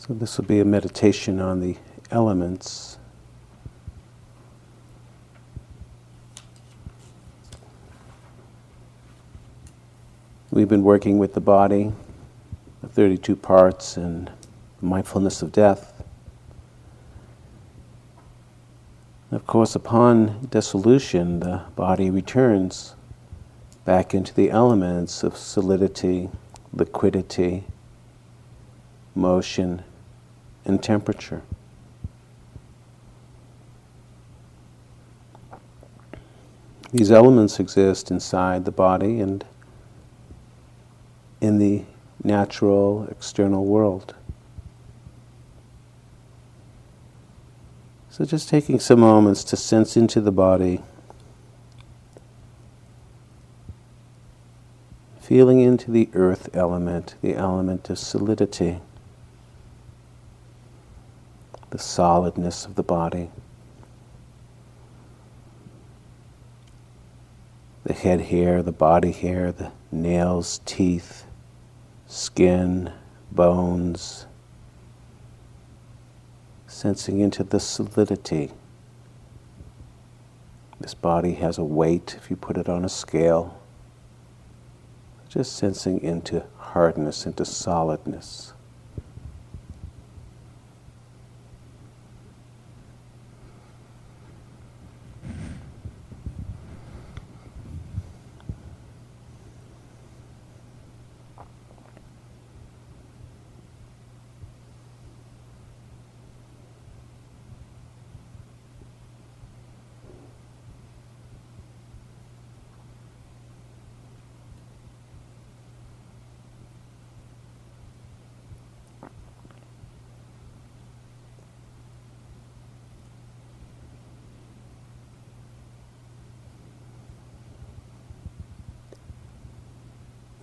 [0.00, 1.76] So, this will be a meditation on the
[2.10, 2.96] elements.
[10.50, 11.92] We've been working with the body,
[12.80, 14.32] the 32 parts, and
[14.80, 16.02] mindfulness of death.
[19.30, 22.94] Of course, upon dissolution, the body returns
[23.84, 26.30] back into the elements of solidity,
[26.72, 27.64] liquidity,
[29.14, 29.84] motion,
[30.64, 31.42] and temperature.
[36.92, 39.44] These elements exist inside the body and
[41.40, 41.84] in the
[42.22, 44.14] natural external world.
[48.10, 50.82] So, just taking some moments to sense into the body,
[55.20, 58.80] feeling into the earth element, the element of solidity
[61.70, 63.30] the solidness of the body.
[67.84, 71.24] The head here, the body here, the nails, teeth,
[72.06, 72.92] skin,
[73.32, 74.26] bones,
[76.66, 78.50] sensing into the solidity.
[80.80, 83.60] This body has a weight if you put it on a scale.
[85.28, 88.52] Just sensing into hardness, into solidness.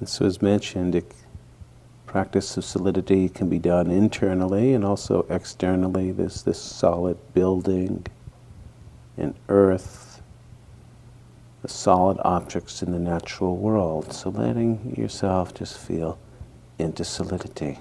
[0.07, 1.13] So, as mentioned, it,
[2.06, 6.12] practice of solidity can be done internally and also externally.
[6.12, 8.06] There's this solid building
[9.18, 10.22] and earth,
[11.62, 14.13] the solid objects in the natural world.
[14.13, 16.18] So, letting yourself just feel
[16.79, 17.79] into solidity.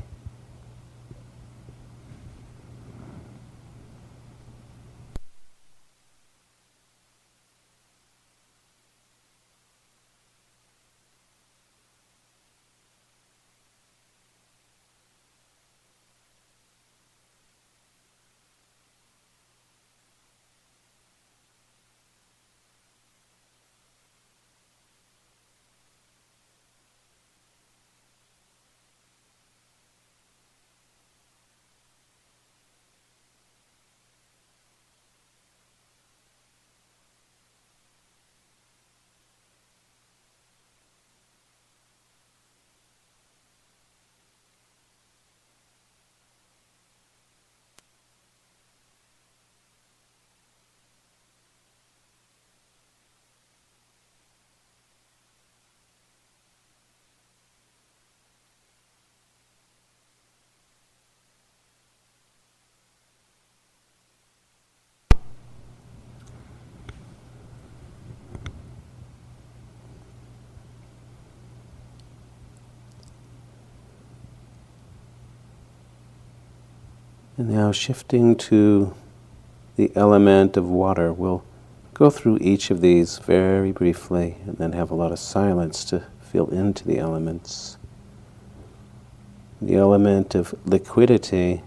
[77.39, 78.95] And now shifting to
[79.77, 81.45] the element of water, we'll
[81.93, 86.05] go through each of these very briefly and then have a lot of silence to
[86.23, 87.77] feel into the elements.
[89.61, 91.63] The element of liquidity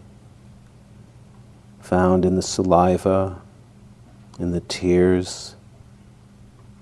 [1.82, 3.42] found in the saliva,
[4.40, 5.56] in the tears,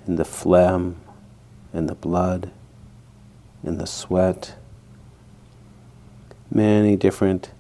[0.05, 0.95] in the phlegm,
[1.73, 2.51] in the blood,
[3.63, 4.55] in the sweat.
[6.49, 7.51] Many different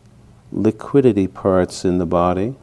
[0.51, 2.55] liquidity parts in the body.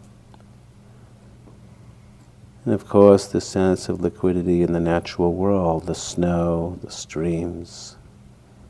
[2.65, 7.97] And of course, the sense of liquidity in the natural world the snow, the streams,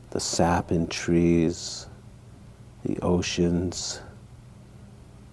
[0.09, 1.87] the sap in trees,
[2.83, 4.01] the oceans.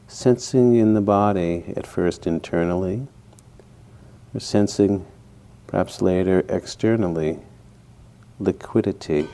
[0.06, 3.06] Sensing in the body, at first internally,
[4.34, 5.06] or sensing
[5.66, 7.38] perhaps later externally,
[8.38, 9.26] liquidity.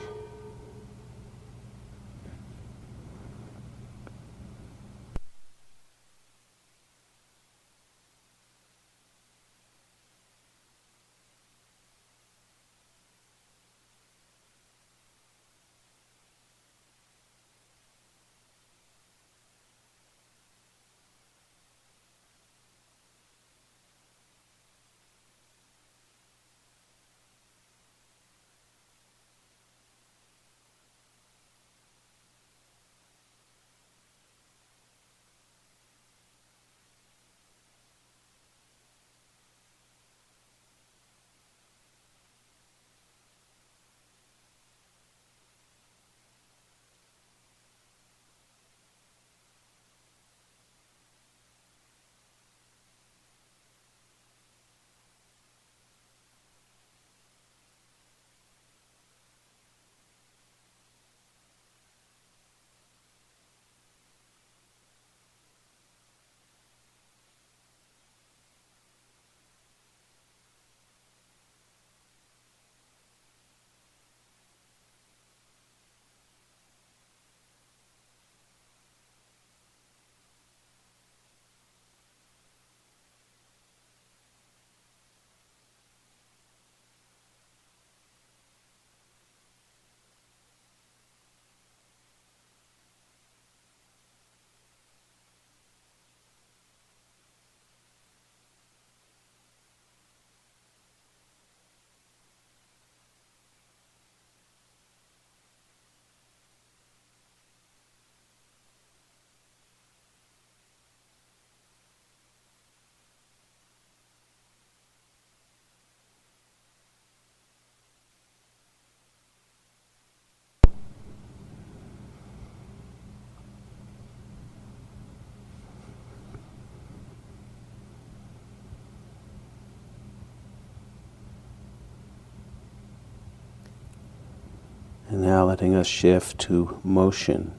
[135.09, 137.55] And now letting us shift to motion.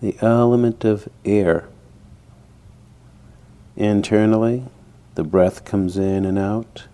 [0.00, 1.68] The element of air.
[3.74, 4.64] Internally,
[5.16, 6.86] the breath comes in and out.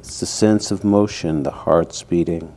[0.00, 2.54] It's the sense of motion, the heart's beating.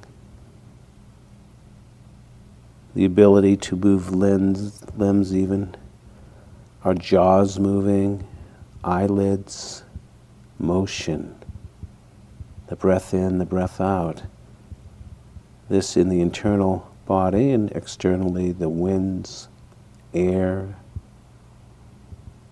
[2.96, 5.74] The ability to move limbs, limbs even,
[6.84, 8.28] our jaws moving,
[8.84, 9.84] eyelids,
[10.60, 11.34] motion.
[12.68, 14.24] The breath in, the breath out.
[15.69, 19.48] This in the internal body and externally the winds,
[20.13, 20.75] air,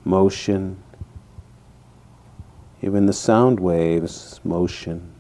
[0.04, 0.82] motion,
[2.82, 5.14] even the sound waves, motion.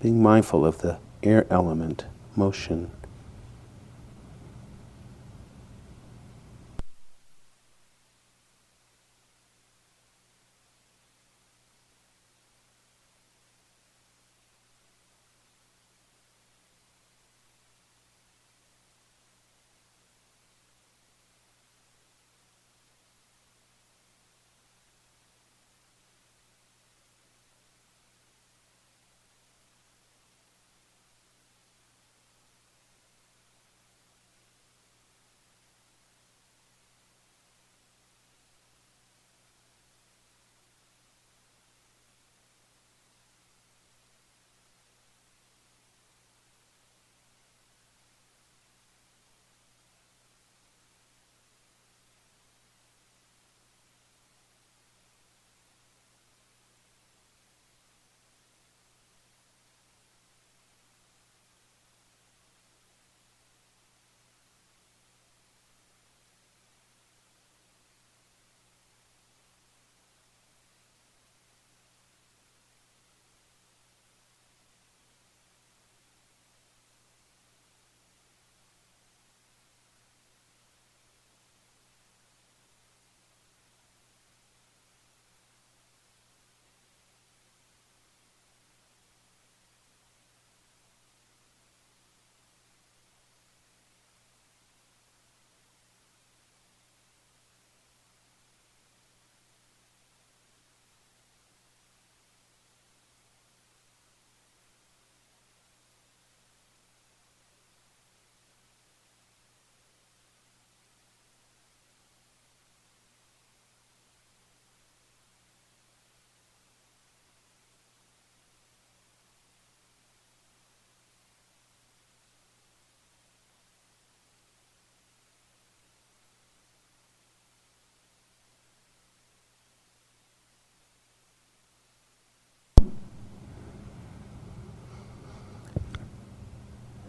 [0.00, 2.04] Being mindful of the air element,
[2.36, 2.90] motion.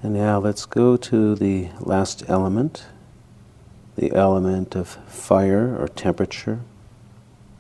[0.08, 2.86] And now let's go to the last element,
[3.98, 6.62] the element of fire or temperature,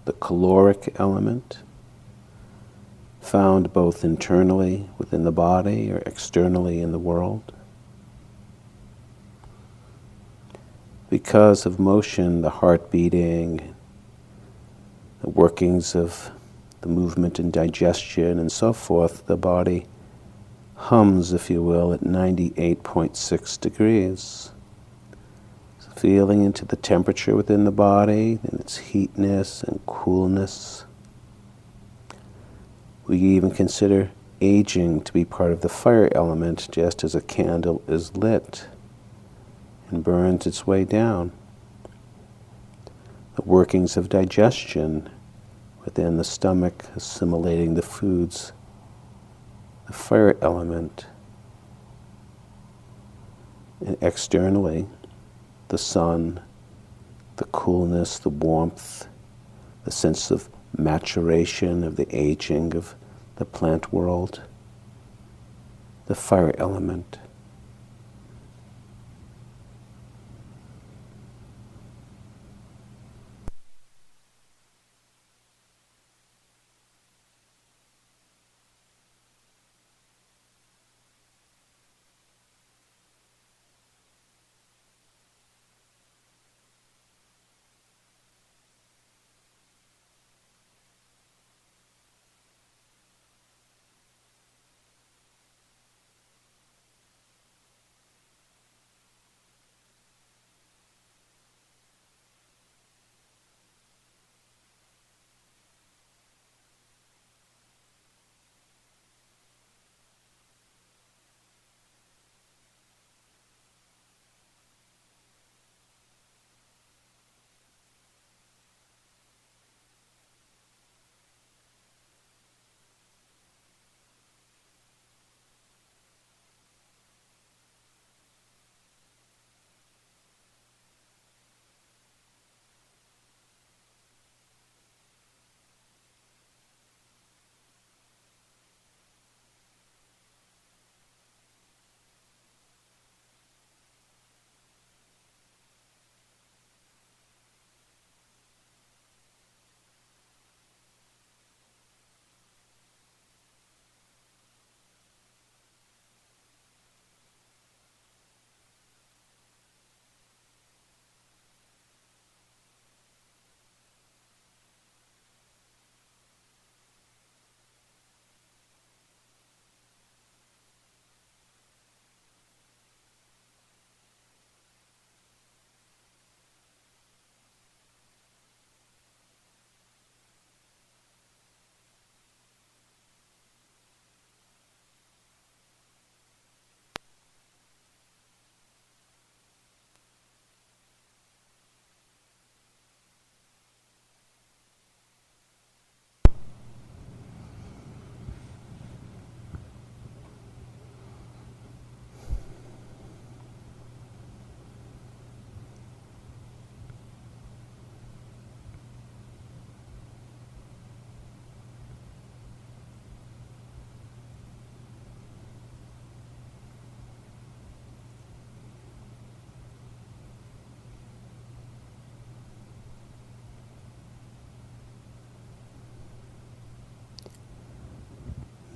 [0.05, 1.57] the caloric element,
[3.19, 7.51] found both internally within the body or externally in the world.
[11.09, 13.75] Because of motion, the heart beating,
[15.21, 16.31] the workings of
[16.79, 19.85] the movement and digestion and so forth, the body
[20.77, 24.51] hums, if you will, at 98.6 degrees.
[25.79, 30.85] So feeling into the temperature within the body and its heatness and coolness.
[33.05, 37.81] We even consider aging to be part of the fire element, just as a candle
[37.87, 38.67] is lit
[39.89, 41.31] and burns its way down.
[43.35, 45.09] The workings of digestion
[45.85, 48.51] within the stomach, assimilating the foods
[49.87, 51.05] the fire element,
[53.85, 54.85] and externally,
[55.69, 56.41] the sun,
[57.37, 59.07] the coolness, the warmth,
[59.85, 62.95] the sense of maturation, of the aging of
[63.37, 64.41] the plant world,
[66.07, 67.19] the fire element.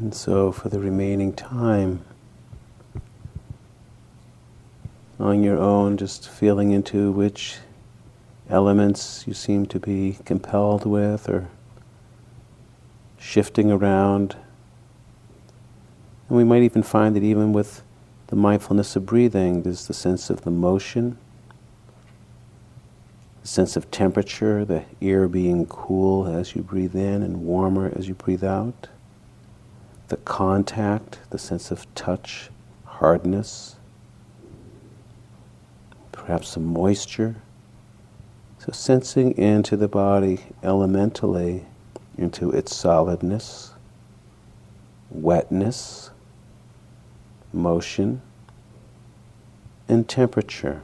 [0.02, 2.04] And so, for the remaining time,
[5.20, 7.58] on your own, just feeling into which
[8.50, 11.50] elements you seem to be compelled with or
[13.20, 14.36] shifting around.
[16.30, 17.84] And we might even find that even with
[18.26, 21.20] the mindfulness of breathing, there's the sense of the motion,
[23.44, 28.08] the sense of temperature, the ear being cool as you breathe in and warmer as
[28.08, 28.88] you breathe out,
[30.12, 32.50] the contact, the sense of touch,
[32.84, 33.78] hardness,
[36.12, 37.38] perhaps some moisture.
[38.60, 41.66] So, sensing into the body elementally,
[42.18, 43.72] into its solidness,
[45.10, 46.12] wetness,
[47.54, 48.22] motion,
[49.88, 50.82] and temperature.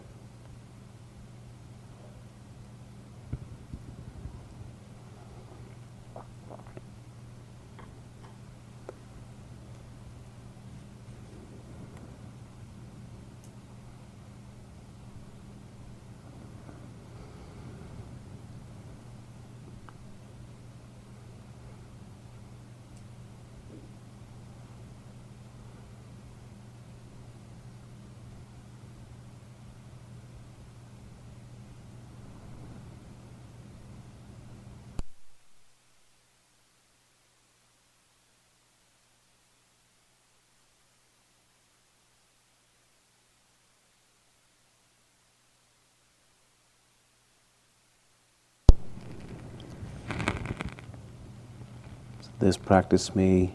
[52.39, 53.51] This practice may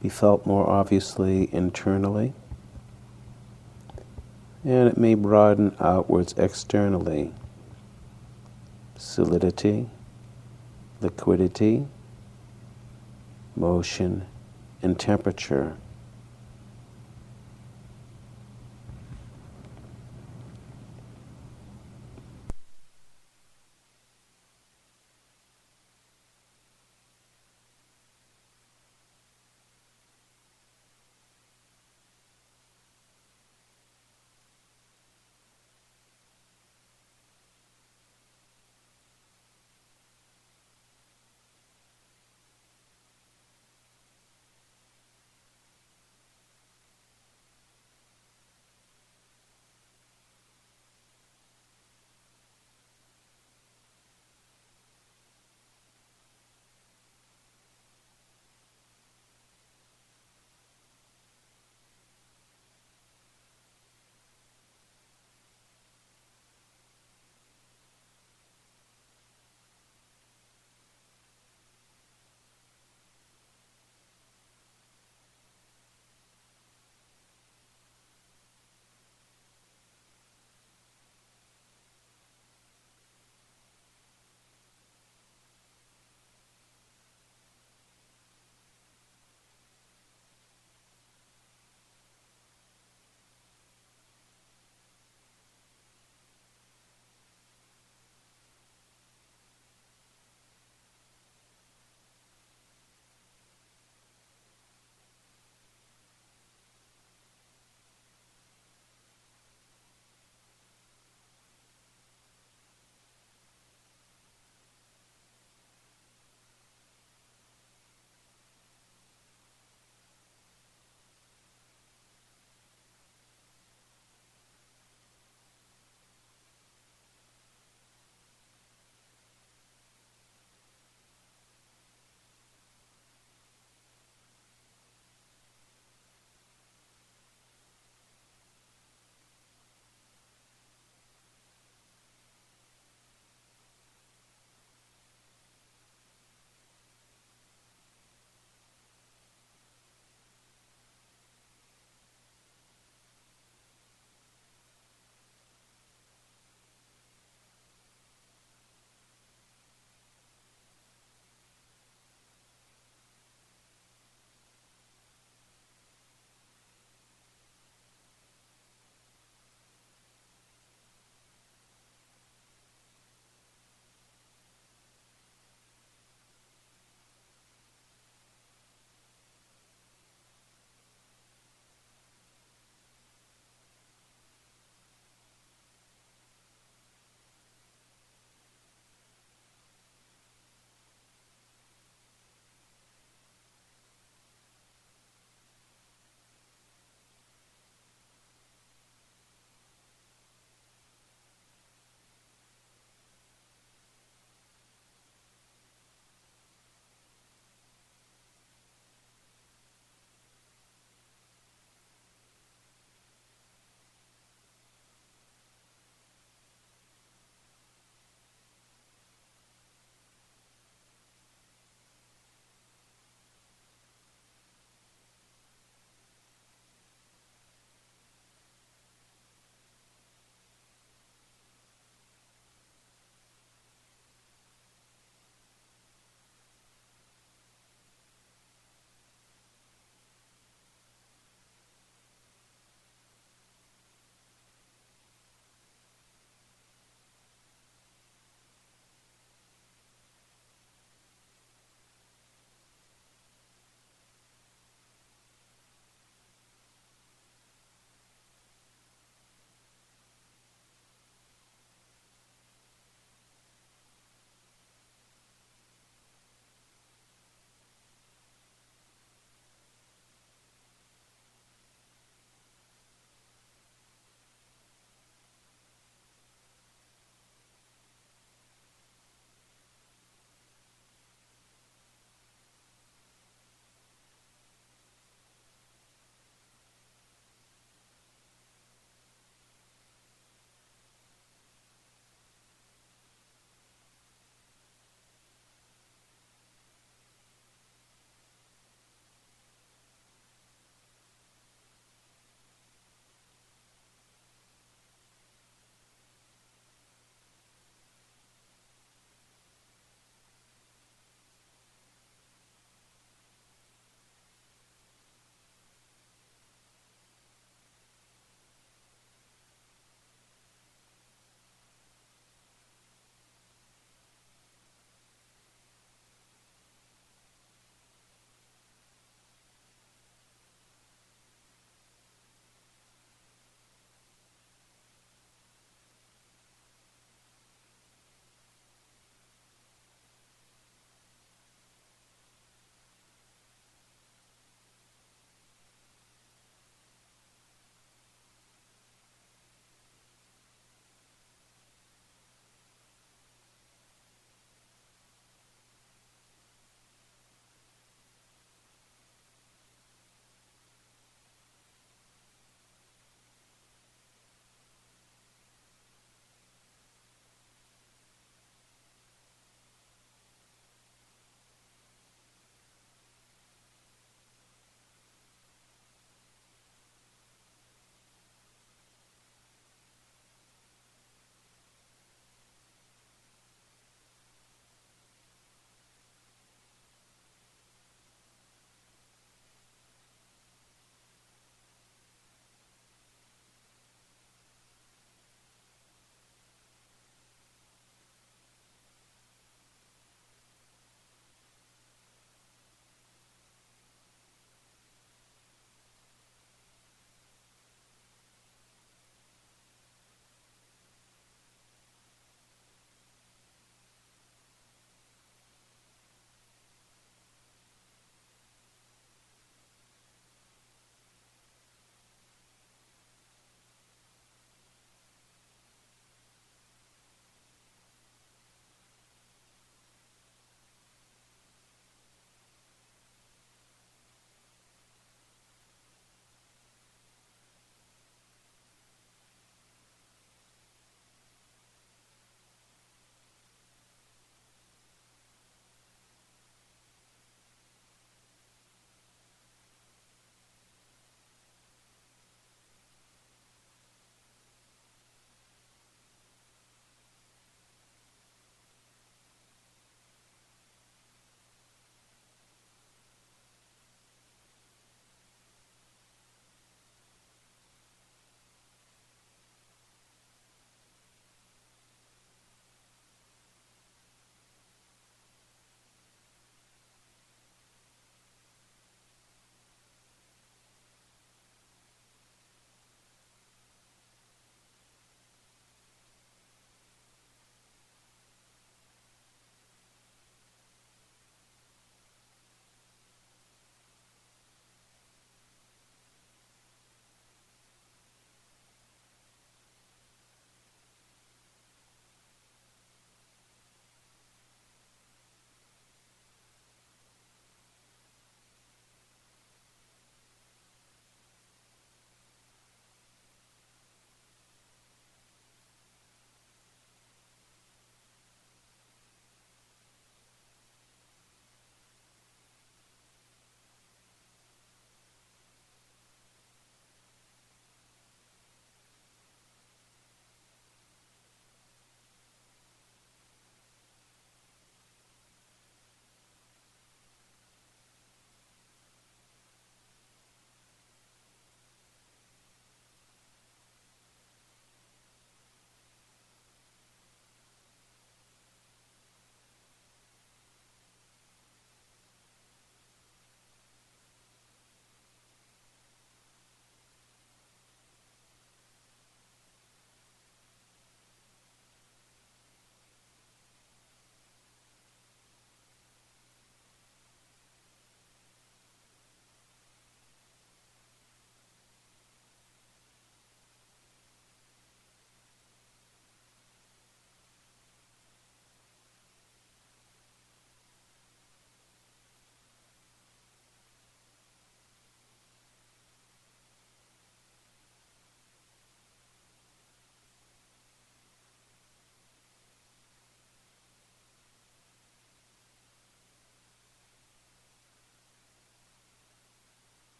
[0.00, 2.32] be felt more obviously internally,
[4.64, 7.32] and it may broaden outwards externally.
[8.96, 9.88] Solidity,
[11.00, 11.86] liquidity,
[13.56, 14.26] motion,
[14.80, 15.76] and temperature.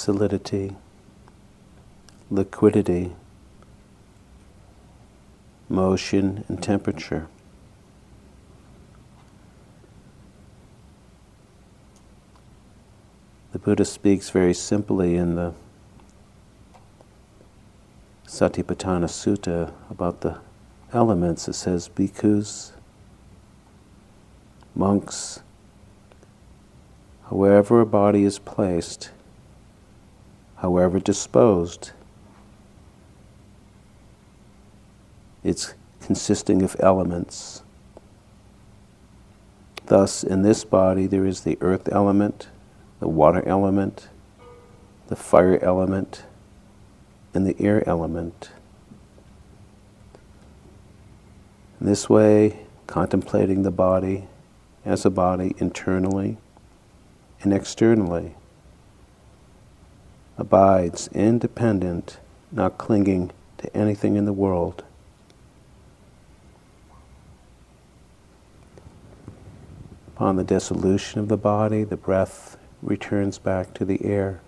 [0.00, 0.74] Solidity,
[2.30, 3.12] liquidity,
[5.68, 7.26] motion, and temperature.
[13.52, 15.52] The Buddha speaks very simply in the
[18.26, 20.38] Satipatthana Sutta about the
[20.94, 21.46] elements.
[21.46, 22.72] It says, bhikkhus,
[24.74, 25.40] monks,
[27.28, 29.10] wherever a body is placed,
[30.60, 31.92] however disposed,
[35.42, 37.62] it's consisting of elements.
[39.86, 42.48] Thus, in this body, there is the earth element,
[43.00, 44.08] the water element,
[45.08, 46.24] the fire element,
[47.32, 48.50] and the air element.
[51.80, 54.28] In this way, contemplating the body
[54.84, 56.36] as a body internally
[57.42, 58.34] and externally
[60.40, 62.18] abides independent,
[62.50, 64.82] not clinging to anything in the world.
[70.08, 74.40] Upon the dissolution of the body, the breath returns back to the air.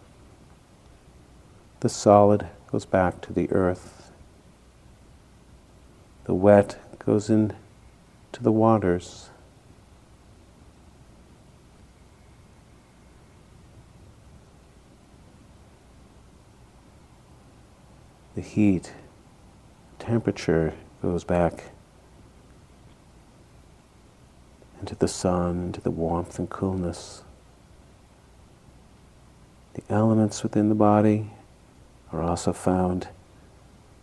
[1.80, 4.10] The solid goes back to the earth.
[6.24, 7.54] The wet goes into
[8.40, 9.28] the waters.
[18.34, 18.92] The heat,
[19.98, 21.64] temperature goes back
[24.80, 27.22] into the sun, into the warmth and coolness.
[29.74, 31.30] The elements within the body
[32.10, 33.08] are also found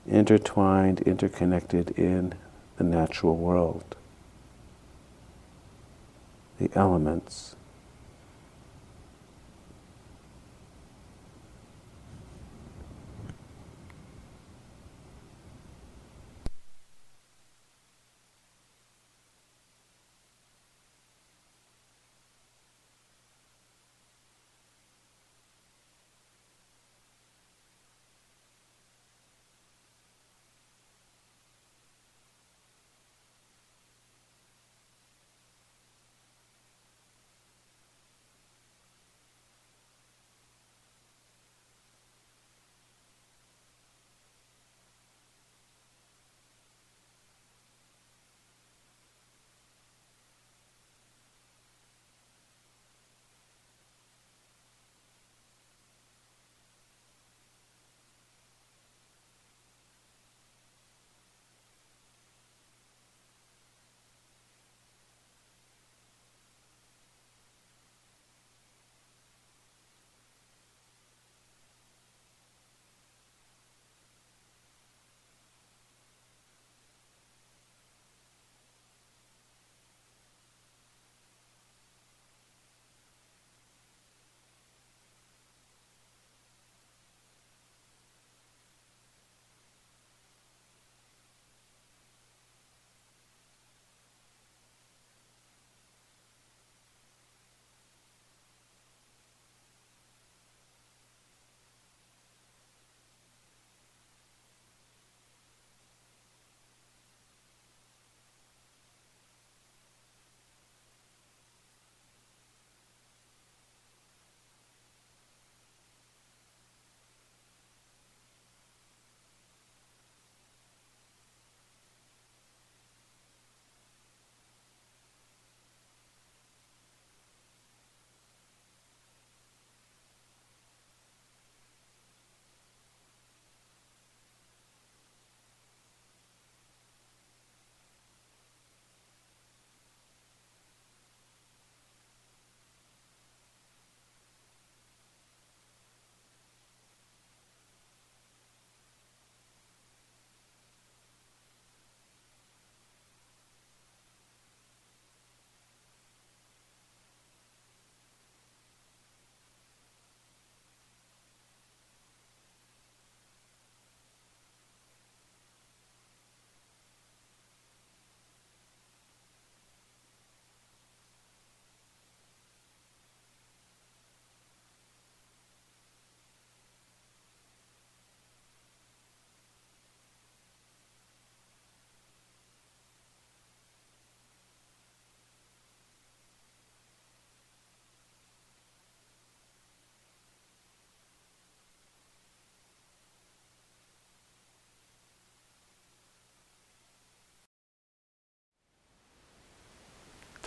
[0.08, 2.34] intertwined, interconnected in
[2.78, 3.96] the natural world.
[6.60, 7.56] The elements